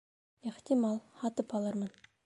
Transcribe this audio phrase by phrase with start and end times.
[0.51, 0.97] Ихтимал,...
[1.21, 1.95] һатып алырмын